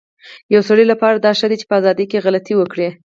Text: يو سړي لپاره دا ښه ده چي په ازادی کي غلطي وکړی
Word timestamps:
يو 0.53 0.61
سړي 0.69 0.85
لپاره 0.91 1.17
دا 1.17 1.31
ښه 1.39 1.47
ده 1.49 1.55
چي 1.59 1.65
په 1.69 1.75
ازادی 1.79 2.05
کي 2.11 2.23
غلطي 2.25 2.53
وکړی 2.57 2.89